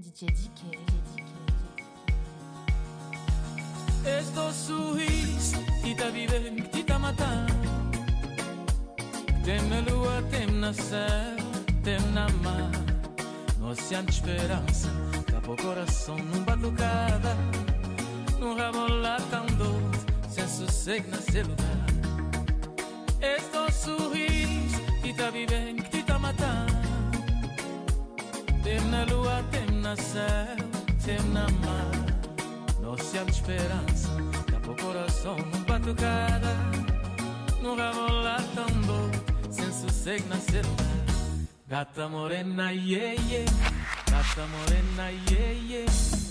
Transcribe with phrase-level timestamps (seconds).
[0.00, 0.62] DJ DK.
[4.06, 7.46] Estos sorris ti ta vive, que ta mata.
[9.44, 11.36] Tem na lua, tem na céu,
[11.82, 12.70] tem na mar.
[13.58, 14.88] Nós siamo esperança,
[15.32, 17.36] capo coração num batucada.
[18.38, 21.86] Num rabolar tão doce, sem sossego nesse lugar.
[23.20, 24.72] Estos sorris
[25.02, 25.87] que ta vive,
[28.88, 30.56] na lua, tem na céu,
[31.04, 31.90] tem na mar.
[32.80, 34.08] No oceano de esperança,
[34.50, 36.56] capa o coração num batucada.
[37.76, 38.08] Rabo
[38.54, 41.46] tão doce, sem sossego nesse lugar.
[41.68, 43.50] Gata morena, yeah, yeah.
[44.10, 46.27] Gata morena, yeah, yeah.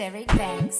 [0.00, 0.79] Derek Banks.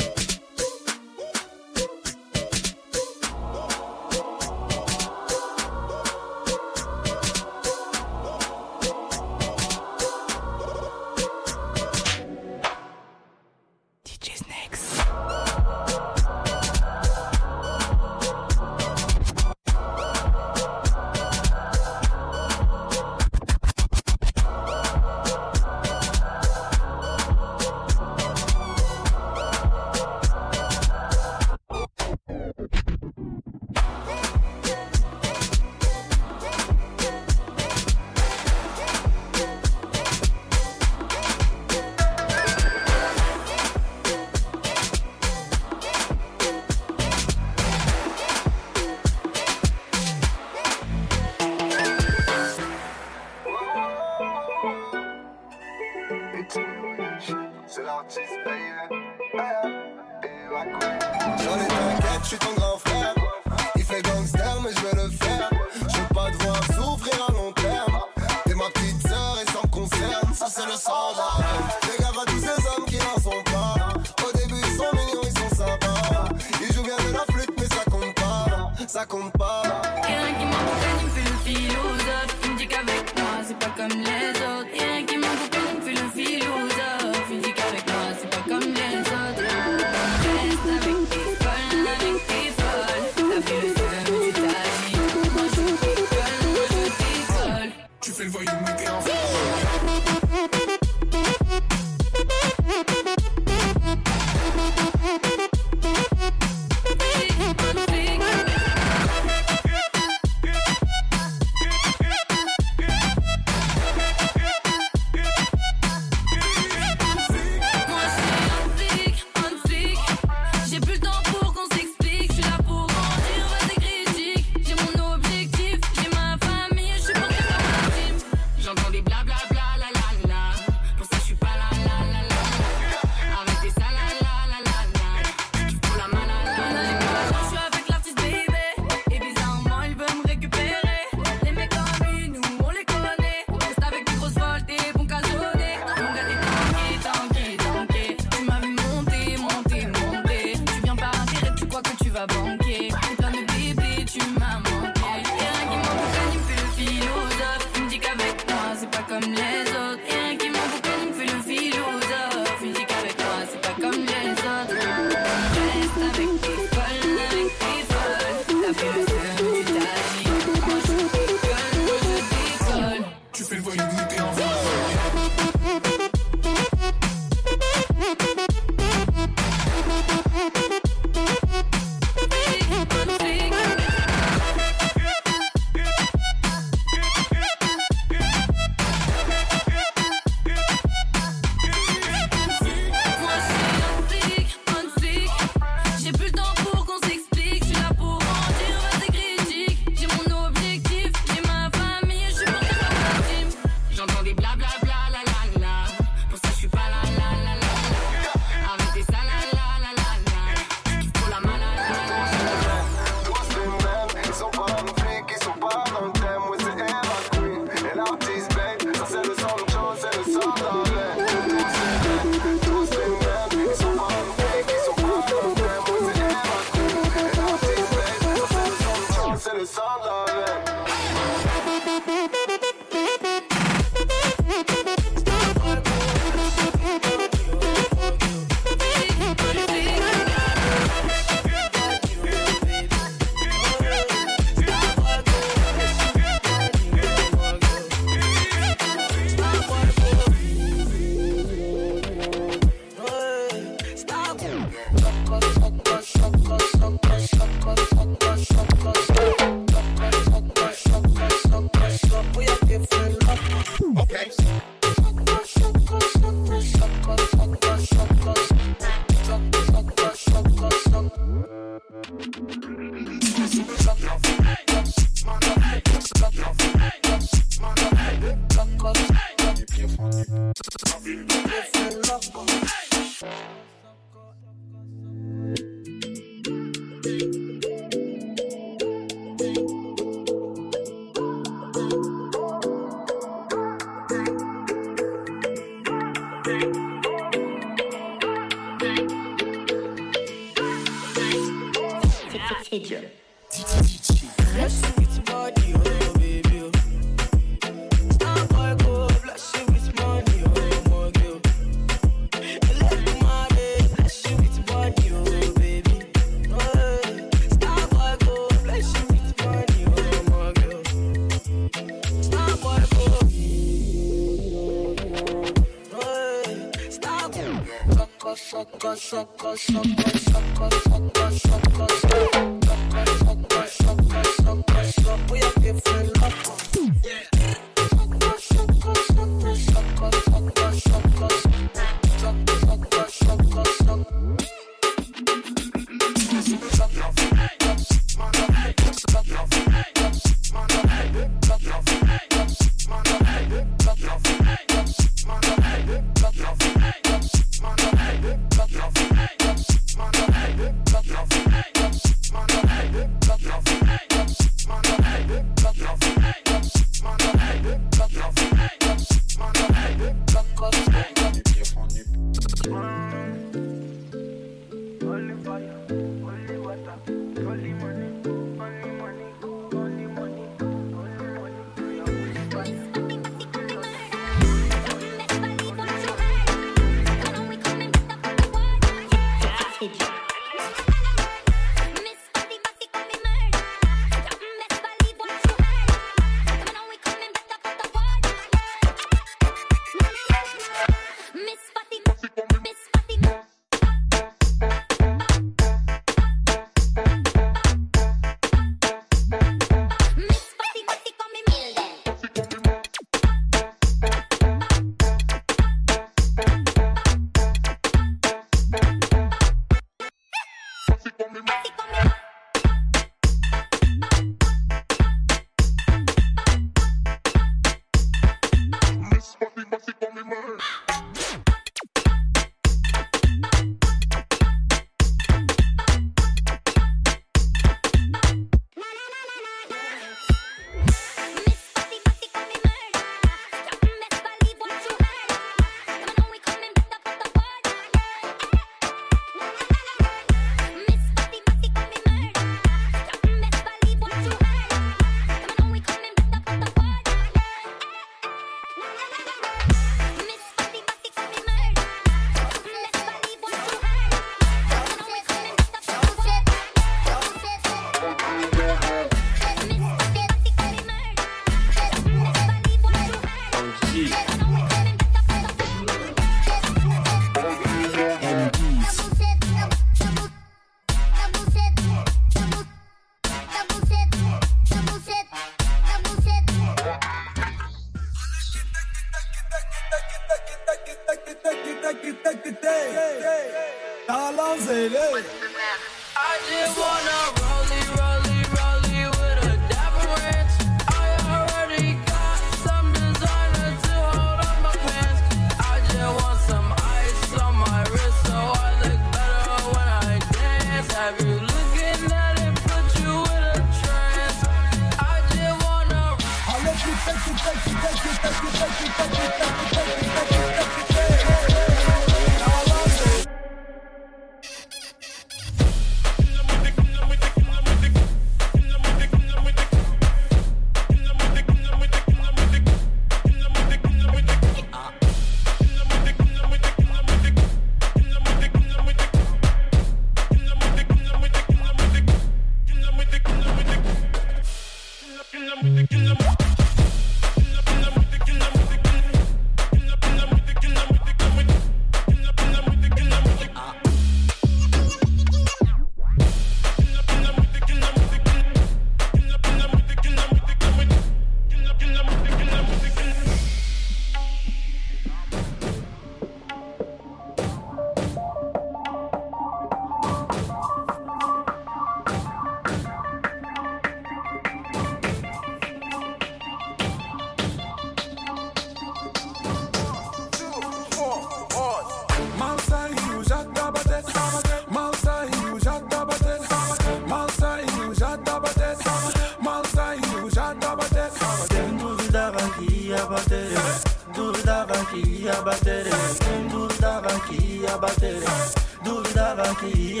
[599.40, 600.00] avant qu'il y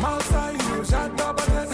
[0.00, 1.68] Mal saiu já you, j'adore battre,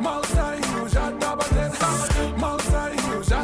[0.00, 3.42] Mal saiu já battre, Malsa you, Mal saiu já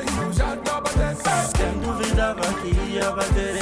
[0.00, 1.10] you, j'adore battre.
[1.56, 3.58] Quem duvidava que ia bater,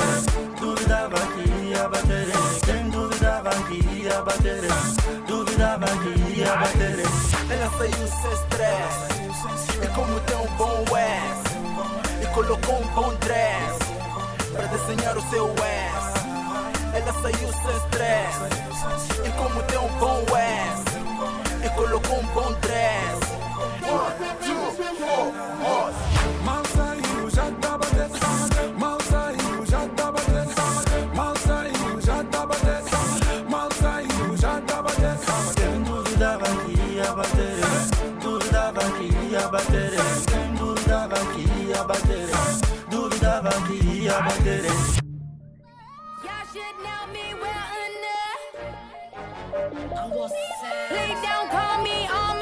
[0.61, 2.27] duvidava que ia bater,
[2.65, 4.63] quem duvidava que ia bater,
[5.27, 6.99] duvidava que ia bater.
[7.51, 8.97] Ela saiu sem stress,
[9.83, 11.47] e como tem um bom West,
[12.23, 13.79] e colocou um bom dress,
[14.53, 16.18] para desenhar o seu West
[16.99, 18.39] ela saiu sem stress.
[19.25, 20.89] E como tem um bom West,
[21.65, 23.19] e colocou um bom dress.
[23.89, 25.33] One, two, four,
[25.63, 26.08] one.
[49.99, 50.93] I was sad.
[50.93, 52.38] Lay down, call me on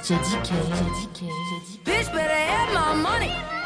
[0.00, 0.50] DJ DK.
[0.56, 1.84] DJ DK.
[1.84, 3.59] Bitch, better have my money.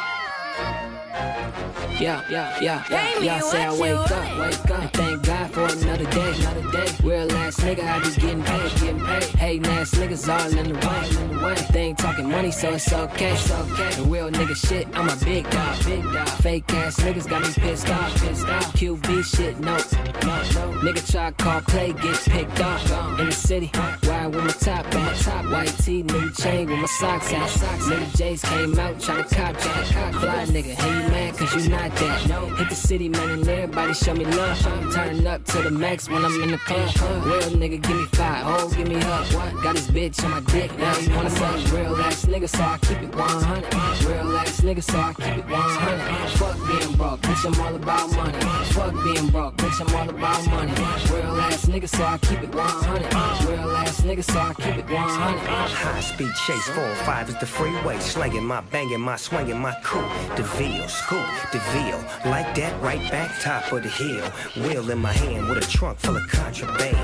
[2.01, 3.21] Yeah, yeah, yeah, yeah.
[3.21, 4.83] Yeah, say I wake up, wake up.
[4.83, 6.93] And thank God for another day, another day.
[7.05, 9.25] Real ass nigga, I be getting paid, getting paid.
[9.25, 11.55] Hating ass niggas all in the way, in the way.
[11.73, 14.03] They ain't talking money, so it's okay, it's okay.
[14.03, 16.29] And real nigga shit, I'm a big dog, big dog.
[16.29, 18.73] Fake ass niggas got me pissed off, pissed off.
[18.75, 20.81] QB shit, no, no, no.
[20.81, 23.21] Nigga try to call play, get picked off.
[23.21, 23.71] In the city,
[24.09, 25.45] ride with my top, on my top.
[25.47, 27.49] White tee, new chain with my socks out.
[27.89, 30.15] Nigga J's came out, try to cop that.
[30.15, 32.59] Fly nigga, hey you mad cause you not that.
[32.59, 34.59] Hit the city, man, and everybody show me love.
[34.93, 36.89] Turn up to the max when I'm in the club.
[37.25, 38.45] Real nigga, give me five.
[38.47, 39.31] oh, give me up.
[39.63, 42.79] Got his bitch on my dick, now you wanna say real ass nigga, so I
[42.79, 43.75] keep it 100.
[44.05, 46.31] Real ass nigga, so I keep it 100.
[46.39, 48.39] Fuck being broke, bitch, I'm all about money.
[48.73, 50.73] Fuck being broke, bitch, I'm all about money.
[50.73, 53.49] Real ass nigga, so I keep it 100.
[53.49, 55.39] Real ass nigga, so I keep it 100.
[55.39, 57.99] High speed chase, 405 is the freeway.
[57.99, 60.09] Slanging my banging, my swinging, my cool.
[60.37, 61.74] DeVille, scoop, DeVille.
[61.75, 64.25] Like that, right back, top of the hill.
[64.63, 66.97] Wheel in my hand with a trunk full of contraband.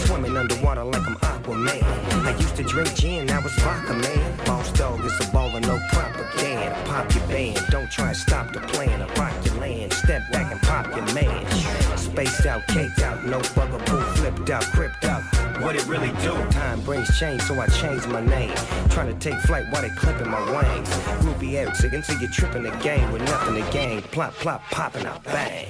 [0.00, 1.82] Swimming underwater like I'm Aquaman.
[2.26, 4.44] I used to drink gin, now it's vodka, man.
[4.44, 6.80] Boss dog is a baller, no propaganda.
[6.84, 9.00] Pop your band, don't try to stop the plan.
[9.00, 11.46] I rock your land, step back and pop your man.
[11.96, 15.37] Spaced out, caked out, no bugaboo, flipped out, cripped out.
[15.60, 16.32] What it really do?
[16.50, 18.54] Time brings change, so I changed my name.
[18.90, 20.88] Trying to take flight while they clipping my wings.
[21.24, 24.02] Ruby exit until you tripping the game with nothing to gain.
[24.02, 25.66] Plop, plop, popping out, bang.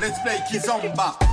[0.00, 1.27] Let's play kizomba.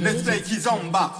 [0.00, 1.12] Let's play Kizomba.